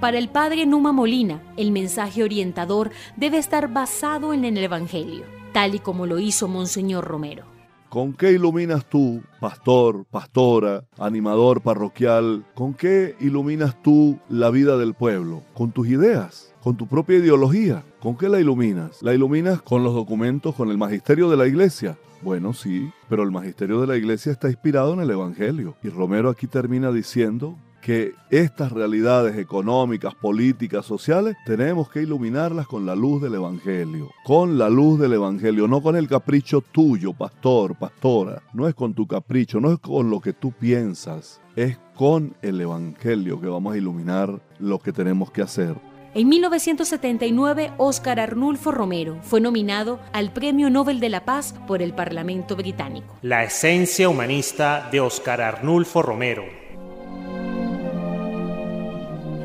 Para 0.00 0.18
el 0.18 0.28
padre 0.28 0.64
Numa 0.64 0.92
Molina, 0.92 1.42
el 1.56 1.72
mensaje 1.72 2.22
orientador 2.22 2.92
debe 3.16 3.38
estar 3.38 3.72
basado 3.72 4.32
en 4.32 4.44
el 4.44 4.56
Evangelio, 4.58 5.24
tal 5.52 5.74
y 5.74 5.80
como 5.80 6.06
lo 6.06 6.20
hizo 6.20 6.46
Monseñor 6.46 7.04
Romero. 7.04 7.46
¿Con 7.88 8.12
qué 8.12 8.30
iluminas 8.30 8.88
tú, 8.88 9.22
pastor, 9.40 10.04
pastora, 10.08 10.84
animador 10.98 11.62
parroquial? 11.62 12.46
¿Con 12.54 12.74
qué 12.74 13.16
iluminas 13.18 13.82
tú 13.82 14.20
la 14.28 14.50
vida 14.50 14.76
del 14.76 14.94
pueblo? 14.94 15.42
¿Con 15.52 15.72
tus 15.72 15.88
ideas? 15.88 16.54
¿Con 16.62 16.76
tu 16.76 16.86
propia 16.86 17.16
ideología? 17.16 17.82
¿Con 17.98 18.16
qué 18.16 18.28
la 18.28 18.38
iluminas? 18.38 19.02
¿La 19.02 19.14
iluminas 19.14 19.62
con 19.62 19.82
los 19.82 19.94
documentos, 19.94 20.54
con 20.54 20.70
el 20.70 20.78
magisterio 20.78 21.28
de 21.28 21.38
la 21.38 21.48
iglesia? 21.48 21.98
Bueno, 22.22 22.52
sí, 22.52 22.88
pero 23.08 23.24
el 23.24 23.32
magisterio 23.32 23.80
de 23.80 23.88
la 23.88 23.96
iglesia 23.96 24.30
está 24.30 24.48
inspirado 24.48 24.92
en 24.94 25.00
el 25.00 25.10
Evangelio. 25.10 25.74
Y 25.82 25.88
Romero 25.88 26.30
aquí 26.30 26.46
termina 26.46 26.92
diciendo 26.92 27.56
que 27.88 28.14
estas 28.28 28.70
realidades 28.70 29.38
económicas, 29.38 30.14
políticas, 30.14 30.84
sociales, 30.84 31.38
tenemos 31.46 31.88
que 31.88 32.02
iluminarlas 32.02 32.66
con 32.66 32.84
la 32.84 32.94
luz 32.94 33.22
del 33.22 33.36
Evangelio. 33.36 34.10
Con 34.24 34.58
la 34.58 34.68
luz 34.68 35.00
del 35.00 35.14
Evangelio, 35.14 35.66
no 35.66 35.80
con 35.80 35.96
el 35.96 36.06
capricho 36.06 36.60
tuyo, 36.60 37.14
pastor, 37.14 37.76
pastora. 37.76 38.42
No 38.52 38.68
es 38.68 38.74
con 38.74 38.92
tu 38.92 39.06
capricho, 39.06 39.58
no 39.58 39.72
es 39.72 39.78
con 39.78 40.10
lo 40.10 40.20
que 40.20 40.34
tú 40.34 40.52
piensas. 40.52 41.40
Es 41.56 41.78
con 41.94 42.34
el 42.42 42.60
Evangelio 42.60 43.40
que 43.40 43.46
vamos 43.46 43.72
a 43.72 43.78
iluminar 43.78 44.38
lo 44.58 44.78
que 44.80 44.92
tenemos 44.92 45.30
que 45.30 45.40
hacer. 45.40 45.74
En 46.12 46.28
1979, 46.28 47.72
Óscar 47.78 48.20
Arnulfo 48.20 48.70
Romero 48.70 49.16
fue 49.22 49.40
nominado 49.40 49.98
al 50.12 50.30
Premio 50.34 50.68
Nobel 50.68 51.00
de 51.00 51.08
la 51.08 51.24
Paz 51.24 51.54
por 51.66 51.80
el 51.80 51.94
Parlamento 51.94 52.54
británico. 52.54 53.14
La 53.22 53.44
esencia 53.44 54.10
humanista 54.10 54.90
de 54.92 55.00
Óscar 55.00 55.40
Arnulfo 55.40 56.02
Romero. 56.02 56.67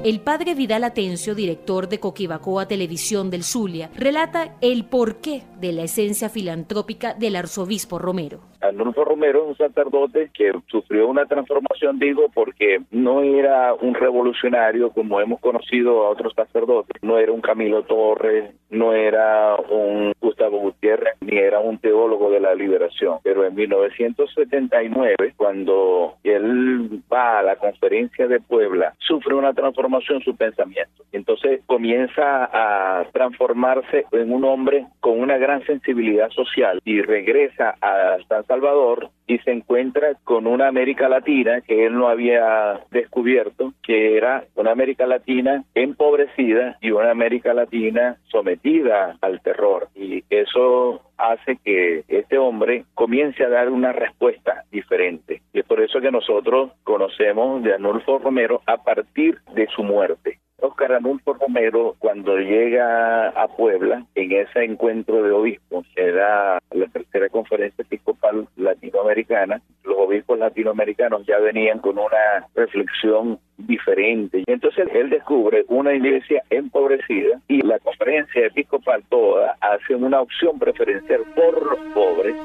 El 0.04 0.20
padre 0.20 0.54
Vidal 0.54 0.84
Atencio, 0.84 1.34
director 1.34 1.88
de 1.88 2.02
Coquibacoa 2.02 2.68
Televisión 2.68 3.30
del 3.30 3.46
Zulia, 3.46 3.90
relata 3.96 4.58
el 4.60 4.84
porqué 4.84 5.44
de 5.62 5.72
la 5.72 5.84
esencia 5.84 6.28
filantrópica 6.28 7.14
del 7.14 7.38
arzobispo 7.38 8.00
Romero. 8.00 8.42
Arnulfo 8.64 9.04
Romero 9.04 9.44
es 9.44 9.50
un 9.50 9.58
sacerdote 9.58 10.32
que 10.34 10.54
sufrió 10.68 11.08
una 11.08 11.26
transformación, 11.26 12.00
digo, 12.00 12.30
porque 12.34 12.82
no 12.92 13.22
era 13.22 13.74
un 13.74 13.94
revolucionario 13.94 14.92
como 14.92 15.20
hemos 15.20 15.42
conocido 15.42 16.06
a 16.06 16.10
otros 16.10 16.34
sacerdotes, 16.34 17.02
no 17.04 17.18
era 17.18 17.32
un 17.32 17.42
Camilo 17.42 17.84
Torres, 17.84 18.54
no 18.70 18.94
era 18.94 19.56
un 19.56 20.14
Gustavo 20.20 20.60
Gutiérrez, 20.60 21.14
ni 21.22 21.38
era 21.38 21.60
un 21.60 21.78
teólogo 21.78 22.32
de 22.32 22.40
la 22.40 22.56
liberación. 22.56 23.18
Pero 23.24 23.46
en 23.46 23.54
1979, 23.54 25.34
cuando 25.36 26.16
él 26.24 27.02
va 27.12 27.40
a 27.40 27.44
la 27.44 27.58
conferencia 27.58 28.28
de 28.28 28.40
Puebla, 28.40 28.94
sufre 29.00 29.36
una 29.36 29.54
transformación 29.54 30.20
en 30.20 30.24
su 30.24 30.36
pensamiento. 30.36 31.04
Entonces 31.12 31.62
comienza 31.66 32.50
a 32.52 33.06
transformarse 33.12 34.06
en 34.12 34.32
un 34.34 34.46
hombre 34.46 34.88
con 35.00 35.20
una 35.20 35.38
gran 35.38 35.64
sensibilidad 35.66 36.30
social 36.30 36.82
y 36.86 37.02
regresa 37.02 37.76
a 37.82 38.18
San 38.28 38.44
Salvador 38.54 39.10
y 39.26 39.40
se 39.40 39.52
encuentra 39.52 40.14
con 40.24 40.46
una 40.46 40.68
América 40.68 41.10
Latina 41.10 41.62
que 41.62 41.88
él 41.88 41.94
no 41.94 42.08
había 42.08 42.82
descubierto, 42.92 43.74
que 43.82 44.16
era 44.16 44.44
una 44.56 44.72
América 44.72 45.08
Latina 45.08 45.64
empobrecida 45.74 46.78
y 46.80 46.92
una 46.92 47.10
América 47.10 47.52
Latina 47.56 48.18
sometida 48.30 49.18
al 49.22 49.42
terror. 49.42 49.88
Y 49.96 50.24
eso 50.30 51.02
hace 51.18 51.58
que 51.64 52.04
este 52.08 52.38
hombre 52.38 52.86
comience 52.94 53.44
a 53.44 53.50
dar 53.50 53.70
una 53.70 53.92
respuesta 53.92 54.66
diferente. 54.72 55.42
Y 55.52 55.60
es 55.60 55.66
por 55.66 55.82
eso 55.82 56.00
que 56.00 56.12
nosotros 56.12 56.74
conocemos 56.84 57.64
de 57.64 57.74
Arnulfo 57.74 58.20
Romero 58.20 58.62
a 58.68 58.84
partir 58.84 59.40
de 59.56 59.66
su 59.76 59.82
muerte. 59.82 60.43
Oscar 60.64 60.94
Anulfo 60.94 61.34
Romero, 61.34 61.96
cuando 62.00 62.38
llega 62.38 63.28
a 63.30 63.48
Puebla, 63.50 64.06
en 64.16 64.32
ese 64.32 64.64
encuentro 64.64 65.22
de 65.22 65.32
obispos, 65.32 65.86
que 65.94 66.04
era 66.04 66.60
la 66.72 66.88
tercera 66.88 67.28
conferencia 67.28 67.82
episcopal 67.82 68.48
latinoamericana, 68.56 69.62
los 69.84 69.98
obispos 69.98 70.40
latinoamericanos 70.40 71.26
ya 71.26 71.38
venían 71.40 71.80
con 71.80 71.98
una 71.98 72.48
reflexión 72.56 73.40
diferente. 73.58 74.44
Entonces 74.48 74.88
él 74.94 75.10
descubre 75.10 75.66
una 75.68 75.94
iglesia 75.94 76.42
empobrecida 76.50 77.42
y 77.50 77.62
la 77.62 77.80
conferencia 77.80 78.46
episcopal 78.46 79.04
toda 79.10 79.58
hace 79.60 79.96
una 79.96 80.22
opción 80.22 80.60
preferencial 80.60 81.24
por 81.36 81.62
los 81.62 81.80
pobres 81.94 82.36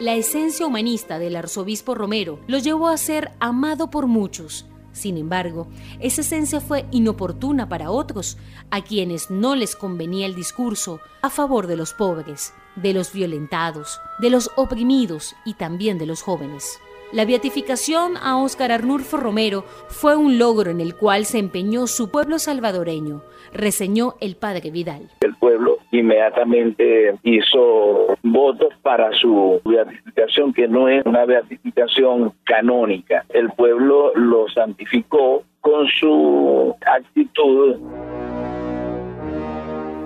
La 0.00 0.14
esencia 0.14 0.66
humanista 0.66 1.18
del 1.18 1.36
arzobispo 1.36 1.94
Romero 1.94 2.40
lo 2.46 2.56
llevó 2.56 2.88
a 2.88 2.96
ser 2.96 3.32
amado 3.38 3.90
por 3.90 4.06
muchos. 4.06 4.64
Sin 4.92 5.18
embargo, 5.18 5.68
esa 6.00 6.22
esencia 6.22 6.62
fue 6.62 6.86
inoportuna 6.90 7.68
para 7.68 7.90
otros, 7.90 8.38
a 8.70 8.82
quienes 8.82 9.30
no 9.30 9.54
les 9.54 9.76
convenía 9.76 10.24
el 10.24 10.34
discurso 10.34 11.00
a 11.20 11.28
favor 11.28 11.66
de 11.66 11.76
los 11.76 11.92
pobres, 11.92 12.54
de 12.76 12.94
los 12.94 13.12
violentados, 13.12 14.00
de 14.20 14.30
los 14.30 14.50
oprimidos 14.56 15.34
y 15.44 15.52
también 15.52 15.98
de 15.98 16.06
los 16.06 16.22
jóvenes. 16.22 16.80
La 17.12 17.24
beatificación 17.24 18.16
a 18.22 18.38
Óscar 18.40 18.70
Arnulfo 18.70 19.16
Romero 19.16 19.64
fue 19.88 20.16
un 20.16 20.38
logro 20.38 20.70
en 20.70 20.80
el 20.80 20.94
cual 20.94 21.24
se 21.24 21.38
empeñó 21.38 21.88
su 21.88 22.08
pueblo 22.08 22.38
salvadoreño, 22.38 23.22
reseñó 23.52 24.14
el 24.20 24.36
padre 24.36 24.70
Vidal. 24.70 25.08
El 25.22 25.34
pueblo 25.34 25.78
inmediatamente 25.90 27.16
hizo 27.24 28.16
votos 28.22 28.72
para 28.82 29.10
su 29.14 29.60
beatificación, 29.64 30.52
que 30.52 30.68
no 30.68 30.88
es 30.88 31.04
una 31.04 31.24
beatificación 31.24 32.32
canónica. 32.44 33.24
El 33.30 33.50
pueblo 33.50 34.12
lo 34.14 34.48
santificó 34.48 35.42
con 35.60 35.88
su 35.88 36.76
actitud 36.86 37.76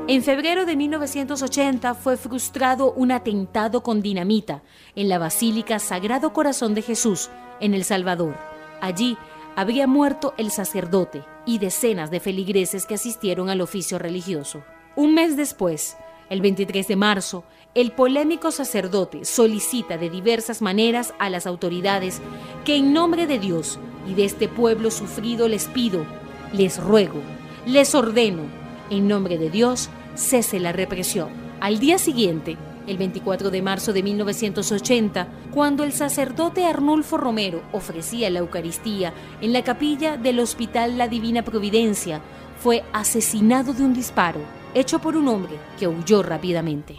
en 0.07 0.23
febrero 0.23 0.67
de 0.67 0.77
1980 0.77 1.95
fue 1.95 2.19
frustrado 2.19 2.93
un 2.93 3.11
atentado 3.11 3.83
con 3.83 4.03
dinamita 4.03 4.63
en 4.95 5.09
la 5.09 5.19
Basílica 5.19 5.79
Sagrado 5.79 6.35
Corazón 6.35 6.75
de 6.75 6.83
Jesús, 6.83 7.31
en 7.61 7.73
El 7.73 7.85
Salvador. 7.85 8.37
Allí 8.83 9.17
habría 9.57 9.87
muerto 9.87 10.35
el 10.37 10.51
sacerdote 10.51 11.25
y 11.47 11.59
decenas 11.59 12.11
de 12.11 12.21
feligreses 12.21 12.85
que 12.85 12.97
asistieron 12.97 13.49
al 13.49 13.63
oficio 13.63 13.99
religioso. 13.99 14.63
Un 14.95 15.15
mes 15.15 15.39
después, 15.39 15.97
el 16.29 16.43
23 16.43 16.87
de 16.87 16.97
marzo, 16.97 17.45
el 17.75 17.93
polémico 17.93 18.51
sacerdote 18.51 19.25
solicita 19.25 19.97
de 19.97 20.11
diversas 20.11 20.61
maneras 20.61 21.15
a 21.19 21.31
las 21.31 21.47
autoridades 21.47 22.21
que 22.67 22.77
en 22.77 22.93
nombre 22.93 23.27
de 23.27 23.39
Dios 23.39 23.79
y 24.07 24.13
de 24.13 24.27
este 24.27 24.49
pueblo 24.49 24.91
sufrido 24.91 25.49
les 25.49 25.65
pido, 25.65 26.05
les 26.53 26.79
ruego, 26.79 27.23
les 27.65 27.95
ordeno 27.95 28.64
en 28.91 29.09
nombre 29.09 29.39
de 29.39 29.51
Dios, 29.51 29.91
cese 30.15 30.61
la 30.61 30.73
represión. 30.73 31.29
Al 31.61 31.79
día 31.79 31.99
siguiente, 31.99 32.57
el 32.87 32.99
24 32.99 33.51
de 33.51 33.63
marzo 33.63 33.93
de 33.93 34.03
1980, 34.03 35.29
cuando 35.53 35.85
el 35.85 35.93
sacerdote 35.93 36.65
Arnulfo 36.65 37.17
Romero 37.17 37.63
ofrecía 37.73 38.31
la 38.31 38.41
Eucaristía 38.41 39.15
en 39.41 39.53
la 39.53 39.63
capilla 39.63 40.17
del 40.17 40.41
Hospital 40.41 40.99
La 40.99 41.09
Divina 41.09 41.43
Providencia, 41.43 42.21
fue 42.59 42.85
asesinado 42.93 43.73
de 43.73 43.85
un 43.85 43.95
disparo 43.95 44.41
hecho 44.75 44.99
por 44.99 45.17
un 45.17 45.29
hombre 45.29 45.59
que 45.79 45.89
huyó 45.89 46.23
rápidamente. 46.23 46.97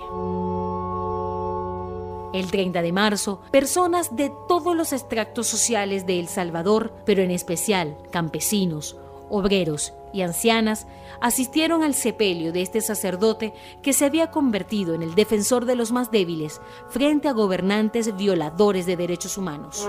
El 2.33 2.51
30 2.51 2.81
de 2.81 2.91
marzo, 2.91 3.41
personas 3.51 4.15
de 4.15 4.31
todos 4.47 4.75
los 4.75 4.91
extractos 4.91 5.47
sociales 5.47 6.05
de 6.05 6.19
El 6.19 6.27
Salvador, 6.27 6.93
pero 7.05 7.21
en 7.21 7.31
especial 7.31 7.97
campesinos, 8.11 8.97
obreros 9.29 9.93
y 10.15 10.21
ancianas 10.21 10.87
asistieron 11.19 11.83
al 11.83 11.93
sepelio 11.93 12.53
de 12.53 12.61
este 12.61 12.79
sacerdote 12.79 13.53
que 13.83 13.91
se 13.91 14.05
había 14.05 14.31
convertido 14.31 14.95
en 14.95 15.01
el 15.01 15.13
defensor 15.13 15.65
de 15.65 15.75
los 15.75 15.91
más 15.91 16.09
débiles 16.09 16.61
frente 16.89 17.27
a 17.27 17.33
gobernantes 17.33 18.15
violadores 18.15 18.85
de 18.85 18.95
derechos 18.95 19.37
humanos. 19.37 19.87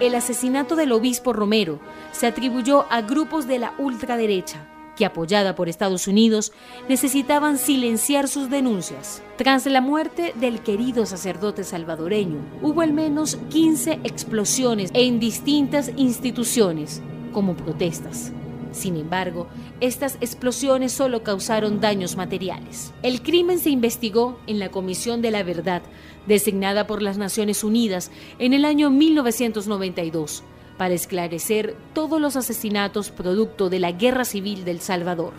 El 0.00 0.14
asesinato 0.14 0.76
del 0.76 0.92
obispo 0.92 1.32
Romero 1.32 1.80
se 2.12 2.26
atribuyó 2.26 2.84
a 2.90 3.00
grupos 3.00 3.46
de 3.46 3.58
la 3.58 3.72
ultraderecha 3.78 4.68
que 4.96 5.06
apoyada 5.06 5.54
por 5.54 5.70
Estados 5.70 6.06
Unidos 6.06 6.52
necesitaban 6.86 7.56
silenciar 7.56 8.28
sus 8.28 8.50
denuncias. 8.50 9.22
Tras 9.36 9.64
la 9.64 9.80
muerte 9.80 10.34
del 10.38 10.60
querido 10.62 11.06
sacerdote 11.06 11.64
salvadoreño, 11.64 12.40
hubo 12.60 12.82
al 12.82 12.92
menos 12.92 13.36
15 13.48 14.00
explosiones 14.04 14.90
en 14.92 15.18
distintas 15.18 15.90
instituciones 15.96 17.00
como 17.32 17.56
protestas. 17.56 18.32
Sin 18.72 18.96
embargo, 18.96 19.46
estas 19.80 20.16
explosiones 20.20 20.92
solo 20.92 21.22
causaron 21.22 21.80
daños 21.80 22.16
materiales. 22.16 22.92
El 23.02 23.22
crimen 23.22 23.58
se 23.58 23.70
investigó 23.70 24.38
en 24.46 24.58
la 24.58 24.70
Comisión 24.70 25.22
de 25.22 25.30
la 25.30 25.42
Verdad, 25.42 25.82
designada 26.26 26.86
por 26.86 27.02
las 27.02 27.18
Naciones 27.18 27.64
Unidas 27.64 28.10
en 28.38 28.54
el 28.54 28.64
año 28.64 28.90
1992, 28.90 30.42
para 30.78 30.94
esclarecer 30.94 31.76
todos 31.92 32.20
los 32.20 32.36
asesinatos 32.36 33.10
producto 33.10 33.68
de 33.68 33.78
la 33.78 33.92
Guerra 33.92 34.24
Civil 34.24 34.64
del 34.64 34.80
Salvador. 34.80 35.32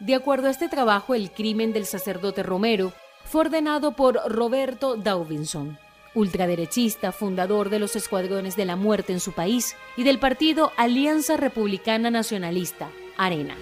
De 0.00 0.14
acuerdo 0.14 0.46
a 0.46 0.50
este 0.50 0.68
trabajo, 0.68 1.14
el 1.14 1.32
crimen 1.32 1.72
del 1.72 1.84
sacerdote 1.84 2.42
Romero 2.42 2.92
fue 3.24 3.42
ordenado 3.42 3.92
por 3.92 4.20
Roberto 4.28 4.96
Daubinson, 4.96 5.78
ultraderechista, 6.14 7.12
fundador 7.12 7.70
de 7.70 7.78
los 7.78 7.96
Escuadrones 7.96 8.56
de 8.56 8.64
la 8.64 8.76
Muerte 8.76 9.12
en 9.12 9.20
su 9.20 9.32
país 9.32 9.76
y 9.96 10.04
del 10.04 10.18
partido 10.18 10.72
Alianza 10.76 11.36
Republicana 11.36 12.10
Nacionalista, 12.10 12.90
Arena. 13.16 13.54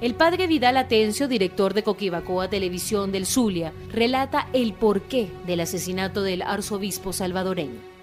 El 0.00 0.14
padre 0.14 0.46
Vidal 0.46 0.76
Atencio, 0.76 1.28
director 1.28 1.72
de 1.72 1.82
Coquibacoa 1.82 2.50
Televisión 2.50 3.10
del 3.10 3.24
Zulia, 3.24 3.72
relata 3.90 4.48
el 4.52 4.74
porqué 4.74 5.30
del 5.46 5.60
asesinato 5.60 6.22
del 6.22 6.42
arzobispo 6.42 7.14
salvadoreño. 7.14 7.93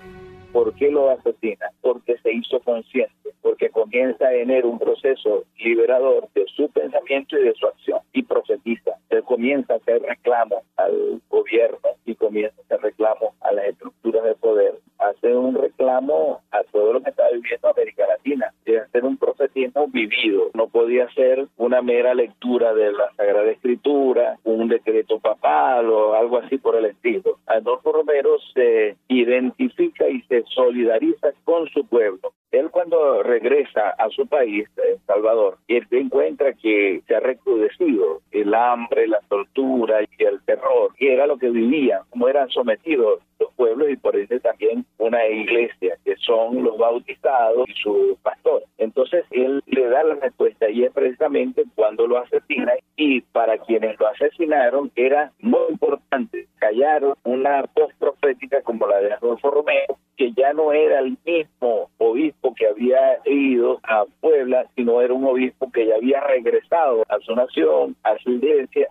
¿Por 0.51 0.73
qué 0.75 0.91
lo 0.91 1.09
asesina? 1.09 1.67
Porque 1.81 2.17
se 2.17 2.33
hizo 2.33 2.59
consciente, 2.59 3.29
porque 3.41 3.69
comienza 3.69 4.27
a 4.27 4.31
tener 4.31 4.65
un 4.65 4.79
proceso 4.79 5.45
liberador 5.57 6.27
de 6.33 6.45
su 6.55 6.69
pensamiento 6.69 7.37
y 7.37 7.43
de 7.43 7.53
su 7.53 7.67
acción 7.67 7.99
y 8.11 8.23
profetiza. 8.23 8.91
Él 9.09 9.23
comienza 9.23 9.73
a 9.73 9.77
hacer 9.77 10.01
reclamo 10.01 10.63
al 10.75 11.21
gobierno 11.29 11.79
y 12.05 12.15
comienza 12.15 12.55
a 12.59 12.65
hacer 12.65 12.81
reclamo 12.81 13.33
a 13.41 13.53
las 13.53 13.65
estructuras 13.65 14.23
de 14.23 14.35
poder. 14.35 14.75
Hace 14.99 15.35
un 15.35 15.55
reclamo 15.55 16.41
a 16.51 16.63
todo 16.65 16.93
lo 16.93 17.01
que 17.01 17.09
está 17.09 17.29
viviendo 17.29 17.69
América 17.69 18.07
Latina. 18.07 18.53
Hacer 18.79 19.03
un 19.03 19.17
profetismo 19.17 19.87
vivido. 19.87 20.49
No 20.53 20.67
podía 20.67 21.09
ser 21.13 21.47
una 21.57 21.81
mera 21.81 22.13
lectura 22.13 22.73
de 22.73 22.91
la 22.91 23.11
Sagrada 23.15 23.51
Escritura, 23.51 24.37
un 24.43 24.67
decreto 24.67 25.19
papal 25.19 25.89
o 25.89 26.13
algo 26.15 26.37
así 26.37 26.57
por 26.57 26.75
el 26.75 26.85
estilo. 26.85 27.39
Adolfo 27.47 27.91
Romero 27.91 28.37
se 28.53 28.95
identifica 29.07 30.07
y 30.09 30.21
se 30.23 30.43
solidariza 30.53 31.31
con 31.43 31.67
su 31.69 31.85
pueblo. 31.85 32.33
Él 32.51 32.69
cuando 32.69 33.23
regresa 33.23 33.91
a 33.91 34.09
su 34.09 34.27
país, 34.27 34.67
El 34.75 34.99
Salvador, 35.07 35.57
él 35.69 35.87
encuentra 35.91 36.53
que 36.53 37.01
se 37.07 37.15
ha 37.15 37.19
recrudecido 37.21 38.21
el 38.31 38.53
hambre, 38.53 39.07
la 39.07 39.21
tortura 39.29 40.01
y 40.03 40.23
el 40.23 40.41
terror, 40.43 40.91
y 40.97 41.07
era 41.07 41.27
lo 41.27 41.37
que 41.37 41.49
vivían, 41.49 42.01
como 42.09 42.27
eran 42.27 42.49
sometidos 42.49 43.21
los 43.39 43.50
pueblos 43.61 43.91
y 43.91 43.95
por 43.95 44.15
eso 44.15 44.39
también 44.39 44.83
una 44.97 45.23
iglesia, 45.27 45.95
que 46.03 46.15
son 46.15 46.63
los 46.63 46.79
bautizados 46.79 47.69
y 47.69 47.73
su 47.73 48.17
pastor. 48.23 48.63
Entonces 48.79 49.23
él 49.29 49.61
le 49.67 49.87
da 49.87 50.03
la 50.03 50.15
respuesta 50.15 50.67
y 50.67 50.83
es 50.83 50.91
precisamente 50.91 51.65
cuando 51.75 52.07
lo 52.07 52.17
asesina 52.17 52.73
y 52.95 53.21
para 53.21 53.59
quienes 53.59 53.99
lo 53.99 54.07
asesinaron 54.07 54.91
era 54.95 55.31
muy 55.41 55.61
importante 55.69 56.47
callar 56.57 57.03
una 57.23 57.61
voz 57.75 57.93
profética 57.99 58.63
como 58.63 58.87
la 58.87 58.97
de 58.97 59.13
Adolfo 59.13 59.51
Romero, 59.51 59.95
que 60.17 60.31
ya 60.33 60.53
no 60.53 60.71
era 60.73 60.97
el 60.97 61.15
mismo 61.23 61.91
obispo 61.99 62.55
que 62.55 62.67
había 62.67 63.19
ido 63.25 63.79
a 63.83 64.05
Puebla, 64.21 64.65
sino 64.75 65.01
era 65.01 65.13
un 65.13 65.25
obispo 65.25 65.71
que 65.71 65.85
ya 65.85 65.97
había 65.97 66.19
regresado 66.21 67.03
a 67.09 67.19
su 67.19 67.35
nación, 67.35 67.95
a 68.01 68.17
su 68.23 68.31
iglesia. 68.31 68.87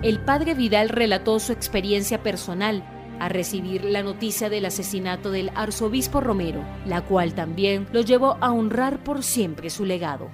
El 0.00 0.20
padre 0.20 0.54
Vidal 0.54 0.90
relató 0.90 1.40
su 1.40 1.50
experiencia 1.52 2.22
personal 2.22 2.84
a 3.18 3.28
recibir 3.28 3.84
la 3.84 4.04
noticia 4.04 4.48
del 4.48 4.64
asesinato 4.66 5.32
del 5.32 5.50
arzobispo 5.56 6.20
Romero, 6.20 6.62
la 6.86 7.00
cual 7.02 7.34
también 7.34 7.88
lo 7.92 8.02
llevó 8.02 8.38
a 8.40 8.52
honrar 8.52 9.02
por 9.02 9.24
siempre 9.24 9.70
su 9.70 9.84
legado. 9.84 10.30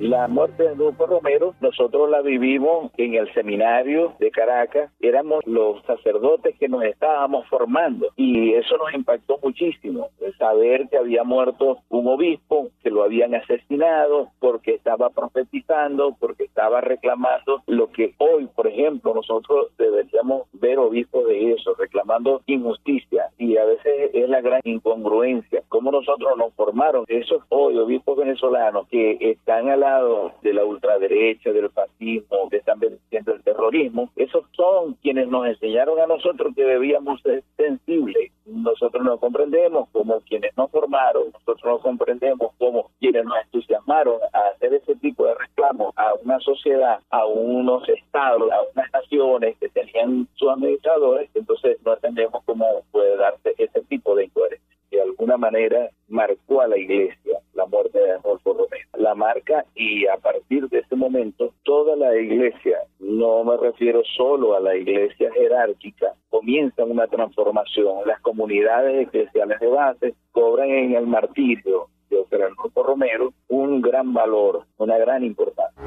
La 0.00 0.26
muerte 0.26 0.64
de 0.64 0.70
Adolfo 0.70 1.06
Romero, 1.06 1.54
nosotros 1.60 2.10
la 2.10 2.20
vivimos 2.20 2.90
en 2.96 3.14
el 3.14 3.32
seminario 3.32 4.14
de 4.18 4.32
Caracas. 4.32 4.90
Éramos 5.00 5.40
los 5.46 5.84
sacerdotes 5.84 6.56
que 6.58 6.68
nos 6.68 6.82
estábamos 6.82 7.46
formando 7.48 8.08
y 8.16 8.54
eso 8.54 8.76
nos 8.76 8.92
impactó 8.92 9.38
muchísimo. 9.40 10.08
Saber 10.36 10.88
que 10.88 10.96
había 10.96 11.22
muerto 11.22 11.78
un 11.90 12.08
obispo, 12.08 12.70
que 12.82 12.90
lo 12.90 13.04
habían 13.04 13.36
asesinado 13.36 14.30
porque 14.40 14.74
estaba 14.74 15.10
profetizando, 15.10 16.16
porque 16.18 16.42
estaba 16.44 16.80
reclamando 16.80 17.62
lo 17.68 17.90
que 17.92 18.14
hoy, 18.18 18.48
por 18.48 18.66
ejemplo, 18.66 19.14
nosotros 19.14 19.68
deberíamos 19.78 20.48
ver 20.54 20.80
obispos 20.80 21.28
de 21.28 21.52
eso, 21.52 21.72
reclamando 21.78 22.42
injusticia. 22.46 23.26
Y 23.38 23.56
a 23.58 23.64
veces 23.64 24.10
es 24.12 24.28
la 24.28 24.40
gran 24.40 24.60
incongruencia. 24.64 25.62
Cómo 25.68 25.92
nosotros 25.92 26.36
nos 26.36 26.52
formaron 26.54 27.04
esos 27.06 27.42
hoy 27.48 27.78
obispos 27.78 28.18
venezolanos 28.18 28.88
que 28.88 29.18
están 29.20 29.70
a 29.70 29.76
de 30.40 30.54
la 30.54 30.64
ultraderecha, 30.64 31.52
del 31.52 31.68
fascismo, 31.68 32.48
que 32.48 32.56
están 32.56 32.80
venciendo 32.80 33.34
el 33.34 33.42
terrorismo, 33.42 34.10
esos 34.16 34.44
son 34.52 34.94
quienes 35.02 35.28
nos 35.28 35.46
enseñaron 35.46 36.00
a 36.00 36.06
nosotros 36.06 36.54
que 36.56 36.64
debíamos 36.64 37.20
ser 37.20 37.44
sensibles. 37.58 38.32
Nosotros 38.46 39.04
no 39.04 39.18
comprendemos 39.18 39.90
como 39.90 40.20
quienes 40.22 40.56
nos 40.56 40.70
formaron, 40.70 41.24
nosotros 41.32 41.64
no 41.64 41.78
comprendemos 41.80 42.52
como 42.56 42.90
quienes 42.98 43.26
nos 43.26 43.36
entusiasmaron 43.44 44.20
a 44.32 44.54
hacer 44.54 44.72
ese 44.72 44.96
tipo 44.96 45.26
de 45.26 45.34
reclamos 45.34 45.92
a 45.96 46.14
una 46.14 46.40
sociedad, 46.40 47.00
a 47.10 47.26
unos 47.26 47.86
estados, 47.86 48.50
a 48.52 48.62
unas 48.62 48.90
naciones 48.90 49.54
que 49.58 49.68
tenían 49.68 50.26
sus 50.34 50.48
administradores, 50.48 51.28
entonces 51.34 51.76
no 51.84 51.92
entendemos 51.92 52.42
cómo 52.46 52.66
puede 52.90 53.16
darse 53.18 53.54
ese 53.58 53.82
tipo 53.82 54.14
de 54.14 54.24
incoherencia. 54.24 54.64
De 54.90 55.02
alguna 55.02 55.36
manera 55.36 55.90
marcó 56.08 56.62
a 56.62 56.68
la 56.68 56.78
iglesia 56.78 57.40
la 57.54 57.66
muerte 57.66 57.98
de 57.98 58.12
Adolfo 58.12 58.52
Romero. 58.52 58.88
Y 59.74 60.06
a 60.06 60.16
partir 60.16 60.68
de 60.68 60.78
ese 60.78 60.96
momento 60.96 61.52
toda 61.64 61.96
la 61.96 62.16
iglesia, 62.16 62.78
no 62.98 63.44
me 63.44 63.56
refiero 63.56 64.02
solo 64.16 64.56
a 64.56 64.60
la 64.60 64.76
iglesia 64.76 65.30
jerárquica, 65.32 66.14
comienza 66.30 66.84
una 66.84 67.06
transformación. 67.06 68.06
Las 68.06 68.20
comunidades 68.20 69.06
eclesiales 69.06 69.60
de 69.60 69.68
base 69.68 70.14
cobran 70.32 70.70
en 70.70 70.94
el 70.94 71.06
martirio 71.06 71.88
de 72.10 72.44
Adolfo 72.44 72.82
Romero 72.82 73.32
un 73.48 73.80
gran 73.80 74.12
valor, 74.12 74.66
una 74.78 74.96
gran 74.98 75.24
importancia. 75.24 75.82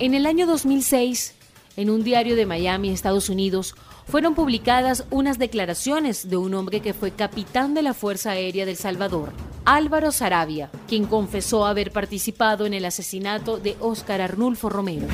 En 0.00 0.14
el 0.14 0.26
año 0.26 0.46
2006, 0.46 1.34
en 1.76 1.90
un 1.90 2.04
diario 2.04 2.36
de 2.36 2.46
Miami, 2.46 2.90
Estados 2.90 3.28
Unidos, 3.28 3.74
fueron 4.06 4.34
publicadas 4.34 5.06
unas 5.10 5.38
declaraciones 5.38 6.28
de 6.28 6.36
un 6.36 6.54
hombre 6.54 6.80
que 6.80 6.94
fue 6.94 7.10
capitán 7.10 7.74
de 7.74 7.82
la 7.82 7.94
Fuerza 7.94 8.32
Aérea 8.32 8.66
del 8.66 8.76
Salvador, 8.76 9.32
Álvaro 9.64 10.12
Sarabia, 10.12 10.70
quien 10.88 11.06
confesó 11.06 11.66
haber 11.66 11.90
participado 11.90 12.66
en 12.66 12.74
el 12.74 12.84
asesinato 12.84 13.58
de 13.58 13.76
Óscar 13.80 14.20
Arnulfo 14.20 14.68
Romero. 14.68 15.06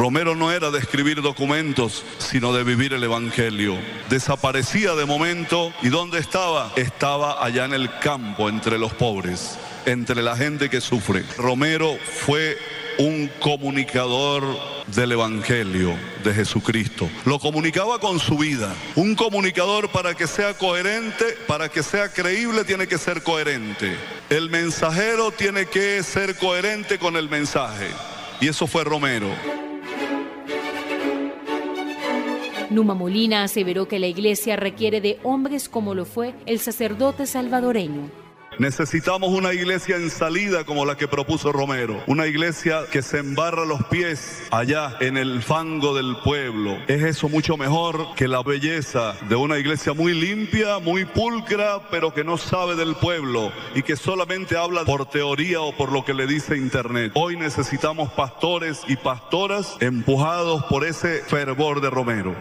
Romero 0.00 0.34
no 0.34 0.50
era 0.50 0.70
de 0.70 0.78
escribir 0.78 1.20
documentos, 1.20 2.06
sino 2.16 2.54
de 2.54 2.64
vivir 2.64 2.94
el 2.94 3.04
Evangelio. 3.04 3.76
Desaparecía 4.08 4.94
de 4.94 5.04
momento 5.04 5.74
y 5.82 5.90
¿dónde 5.90 6.18
estaba? 6.20 6.72
Estaba 6.76 7.44
allá 7.44 7.66
en 7.66 7.74
el 7.74 7.90
campo, 7.98 8.48
entre 8.48 8.78
los 8.78 8.94
pobres, 8.94 9.58
entre 9.84 10.22
la 10.22 10.38
gente 10.38 10.70
que 10.70 10.80
sufre. 10.80 11.22
Romero 11.36 11.98
fue 12.24 12.56
un 12.96 13.30
comunicador 13.40 14.42
del 14.86 15.12
Evangelio 15.12 15.94
de 16.24 16.32
Jesucristo. 16.32 17.06
Lo 17.26 17.38
comunicaba 17.38 17.98
con 17.98 18.18
su 18.20 18.38
vida. 18.38 18.74
Un 18.94 19.14
comunicador 19.14 19.90
para 19.90 20.14
que 20.14 20.26
sea 20.26 20.54
coherente, 20.54 21.26
para 21.46 21.68
que 21.68 21.82
sea 21.82 22.10
creíble, 22.10 22.64
tiene 22.64 22.86
que 22.86 22.96
ser 22.96 23.22
coherente. 23.22 23.94
El 24.30 24.48
mensajero 24.48 25.30
tiene 25.30 25.66
que 25.66 26.02
ser 26.02 26.38
coherente 26.38 26.98
con 26.98 27.16
el 27.16 27.28
mensaje. 27.28 27.88
Y 28.40 28.48
eso 28.48 28.66
fue 28.66 28.82
Romero. 28.82 29.28
Numa 32.70 32.94
Molina 32.94 33.42
aseveró 33.42 33.88
que 33.88 33.98
la 33.98 34.06
iglesia 34.06 34.54
requiere 34.54 35.00
de 35.00 35.18
hombres 35.24 35.68
como 35.68 35.94
lo 35.94 36.04
fue 36.04 36.34
el 36.46 36.60
sacerdote 36.60 37.26
salvadoreño. 37.26 38.19
Necesitamos 38.60 39.30
una 39.30 39.54
iglesia 39.54 39.96
en 39.96 40.10
salida 40.10 40.64
como 40.64 40.84
la 40.84 40.94
que 40.94 41.08
propuso 41.08 41.50
Romero. 41.50 42.02
Una 42.06 42.26
iglesia 42.26 42.82
que 42.92 43.00
se 43.00 43.16
embarra 43.16 43.64
los 43.64 43.82
pies 43.84 44.42
allá 44.50 44.98
en 45.00 45.16
el 45.16 45.42
fango 45.42 45.96
del 45.96 46.14
pueblo. 46.22 46.76
Es 46.86 47.02
eso 47.02 47.30
mucho 47.30 47.56
mejor 47.56 48.14
que 48.16 48.28
la 48.28 48.42
belleza 48.42 49.14
de 49.30 49.34
una 49.34 49.56
iglesia 49.56 49.94
muy 49.94 50.12
limpia, 50.12 50.78
muy 50.78 51.06
pulcra, 51.06 51.88
pero 51.90 52.12
que 52.12 52.22
no 52.22 52.36
sabe 52.36 52.76
del 52.76 52.96
pueblo 52.96 53.50
y 53.74 53.82
que 53.82 53.96
solamente 53.96 54.58
habla 54.58 54.84
por 54.84 55.08
teoría 55.08 55.62
o 55.62 55.74
por 55.74 55.90
lo 55.90 56.04
que 56.04 56.12
le 56.12 56.26
dice 56.26 56.58
Internet. 56.58 57.12
Hoy 57.14 57.38
necesitamos 57.38 58.12
pastores 58.12 58.82
y 58.86 58.96
pastoras 58.96 59.78
empujados 59.80 60.64
por 60.64 60.84
ese 60.84 61.22
fervor 61.22 61.80
de 61.80 61.88
Romero. 61.88 62.36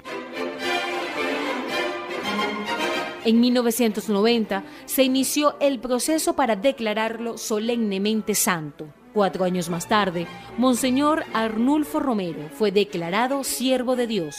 En 3.25 3.41
1990 3.41 4.63
se 4.86 5.03
inició 5.03 5.58
el 5.60 5.79
proceso 5.79 6.36
para 6.36 6.55
declararlo 6.55 7.38
solemnemente 7.38 8.34
santo. 8.34 8.88
Cuatro 9.13 9.43
años 9.43 9.69
más 9.69 9.88
tarde, 9.88 10.25
Monseñor 10.58 11.25
Arnulfo 11.34 11.99
Romero 11.99 12.49
fue 12.53 12.71
declarado 12.71 13.43
siervo 13.43 13.95
de 13.95 14.08
Dios. 14.08 14.36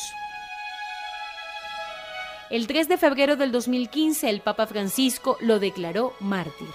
El 2.48 2.66
3 2.66 2.88
de 2.88 2.96
febrero 2.96 3.36
del 3.36 3.52
2015 3.52 4.30
el 4.30 4.40
Papa 4.40 4.66
Francisco 4.66 5.36
lo 5.40 5.58
declaró 5.58 6.14
mártir. 6.18 6.68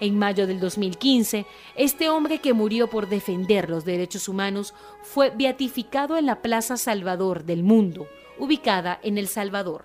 En 0.00 0.18
mayo 0.18 0.46
del 0.46 0.60
2015, 0.60 1.46
este 1.76 2.08
hombre 2.08 2.38
que 2.38 2.54
murió 2.54 2.88
por 2.88 3.08
defender 3.08 3.70
los 3.70 3.84
derechos 3.84 4.28
humanos 4.28 4.74
fue 5.02 5.30
beatificado 5.30 6.16
en 6.16 6.26
la 6.26 6.42
Plaza 6.42 6.76
Salvador 6.76 7.44
del 7.44 7.62
Mundo, 7.62 8.08
ubicada 8.38 8.98
en 9.02 9.18
El 9.18 9.28
Salvador. 9.28 9.84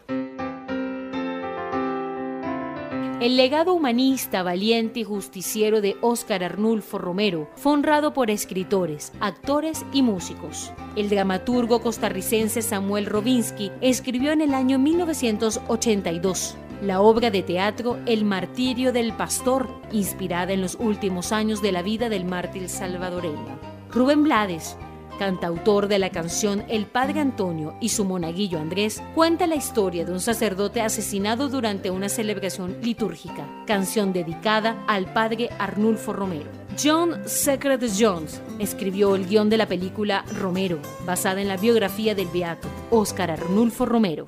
El 3.26 3.38
legado 3.38 3.74
humanista, 3.74 4.44
valiente 4.44 5.00
y 5.00 5.04
justiciero 5.04 5.82
de 5.82 5.98
Óscar 6.02 6.44
Arnulfo 6.44 7.00
Romero 7.00 7.50
fue 7.56 7.72
honrado 7.72 8.14
por 8.14 8.30
escritores, 8.30 9.14
actores 9.20 9.84
y 9.92 10.04
músicos. 10.04 10.72
El 10.96 11.10
dramaturgo 11.10 11.82
costarricense 11.82 12.62
Samuel 12.62 13.08
Robinsky 13.08 13.72
escribió 13.82 14.32
en 14.32 14.42
el 14.42 14.54
año 14.54 14.78
1982 14.78 16.56
la 16.84 17.02
obra 17.02 17.32
de 17.32 17.42
teatro 17.42 17.98
El 18.06 18.26
martirio 18.26 18.94
del 18.94 19.12
pastor, 19.12 19.70
inspirada 19.92 20.54
en 20.54 20.62
los 20.62 20.76
últimos 20.76 21.32
años 21.32 21.64
de 21.64 21.72
la 21.72 21.82
vida 21.82 22.10
del 22.10 22.26
mártir 22.26 22.70
salvadoreño. 22.70 23.60
Rubén 23.90 24.22
Blades, 24.22 24.78
cantautor 25.18 25.88
de 25.88 26.00
la 26.00 26.10
canción 26.10 26.64
El 26.68 26.86
Padre 26.86 27.20
Antonio 27.20 27.76
y 27.82 27.90
su 27.90 28.06
monaguillo 28.06 28.60
Andrés, 28.60 29.02
cuenta 29.14 29.48
la 29.48 29.56
historia 29.56 30.06
de 30.06 30.12
un 30.12 30.20
sacerdote 30.20 30.82
asesinado 30.82 31.50
durante 31.50 31.92
una 31.92 32.10
celebración 32.10 32.78
litúrgica, 32.82 33.48
canción 33.66 34.14
dedicada 34.14 34.84
al 34.88 35.12
Padre 35.14 35.50
Arnulfo 35.60 36.14
Romero. 36.14 36.50
John 36.82 37.22
Secret 37.26 37.82
Jones 37.98 38.42
escribió 38.60 39.16
el 39.16 39.28
guion 39.28 39.50
de 39.50 39.58
la 39.58 39.68
película 39.68 40.26
Romero, 40.38 40.80
basada 41.06 41.42
en 41.42 41.48
la 41.48 41.58
biografía 41.58 42.16
del 42.16 42.28
beato 42.28 42.68
Óscar 42.90 43.32
Arnulfo 43.32 43.86
Romero. 43.86 44.28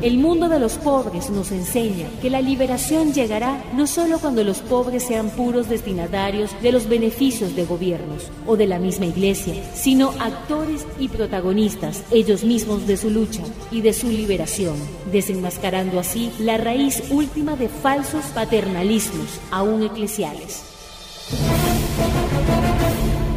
El 0.00 0.18
mundo 0.18 0.48
de 0.48 0.60
los 0.60 0.74
pobres 0.74 1.28
nos 1.28 1.50
enseña 1.50 2.06
que 2.22 2.30
la 2.30 2.40
liberación 2.40 3.12
llegará 3.12 3.64
no 3.74 3.88
solo 3.88 4.20
cuando 4.20 4.44
los 4.44 4.60
pobres 4.60 5.02
sean 5.02 5.28
puros 5.28 5.68
destinatarios 5.68 6.52
de 6.62 6.70
los 6.70 6.88
beneficios 6.88 7.56
de 7.56 7.64
gobiernos 7.64 8.30
o 8.46 8.56
de 8.56 8.68
la 8.68 8.78
misma 8.78 9.06
iglesia, 9.06 9.54
sino 9.74 10.10
actores 10.20 10.86
y 11.00 11.08
protagonistas 11.08 12.04
ellos 12.12 12.44
mismos 12.44 12.86
de 12.86 12.96
su 12.96 13.10
lucha 13.10 13.42
y 13.72 13.80
de 13.80 13.92
su 13.92 14.08
liberación, 14.08 14.76
desenmascarando 15.10 15.98
así 15.98 16.30
la 16.38 16.58
raíz 16.58 17.02
última 17.10 17.56
de 17.56 17.68
falsos 17.68 18.24
paternalismos, 18.26 19.40
aún 19.50 19.82
eclesiales. 19.82 20.62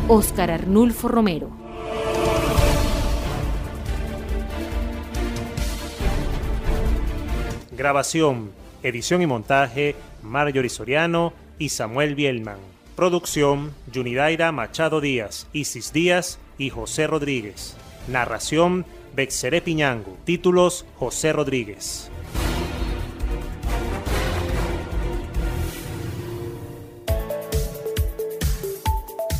Óscar 0.08 0.52
Arnulfo 0.52 1.08
Romero 1.08 1.62
Grabación, 7.82 8.52
edición 8.84 9.24
y 9.24 9.26
montaje, 9.26 9.96
Marjorie 10.22 10.70
Soriano 10.70 11.34
y 11.58 11.70
Samuel 11.70 12.14
Bielman. 12.14 12.60
Producción, 12.96 13.74
Yunidaira 13.92 14.52
Machado 14.52 15.02
Díaz, 15.02 15.48
Isis 15.52 15.92
Díaz 15.92 16.38
y 16.60 16.70
José 16.70 17.08
Rodríguez. 17.08 17.76
Narración, 18.08 18.86
Bexeré 19.16 19.64
Piñango. 19.64 20.16
Títulos, 20.26 20.86
José 21.00 21.34
Rodríguez. 21.34 22.12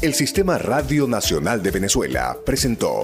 El 0.02 0.16
Sistema 0.16 0.58
Radio 0.58 1.06
Nacional 1.06 1.62
de 1.62 1.70
Venezuela 1.70 2.36
presentó 2.44 3.04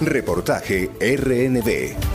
Reportaje 0.00 0.90
RNB. 1.00 2.11